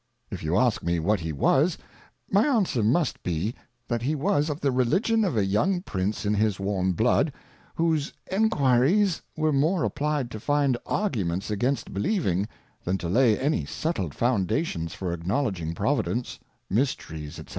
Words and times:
If 0.31 0.41
you 0.41 0.57
ask 0.57 0.81
me 0.81 0.99
what 0.99 1.19
he 1.19 1.31
was, 1.31 1.77
my 2.31 2.47
answer 2.47 2.81
must 2.81 3.21
be, 3.21 3.53
that 3.87 4.01
he 4.01 4.15
was 4.15 4.49
of 4.49 4.59
the 4.59 4.71
Religion 4.71 5.23
of 5.23 5.37
a 5.37 5.45
young 5.45 5.81
Prince 5.83 6.25
in 6.25 6.33
his 6.33 6.59
warm 6.59 6.95
Hlood, 6.95 7.31
whose 7.75 8.11
Enquiries 8.31 9.21
were 9.37 9.53
more 9.53 9.83
applied 9.83 10.31
to 10.31 10.39
find 10.39 10.75
Arguments 10.87 11.51
against 11.51 11.93
believing, 11.93 12.47
than 12.83 12.97
to 12.97 13.07
lay 13.07 13.37
any 13.37 13.63
settled 13.63 14.15
Foundations 14.15 14.95
for 14.95 15.13
acknowledging 15.13 15.75
Providence, 15.75 16.39
Mysteries, 16.67 17.37
S^c. 17.37 17.49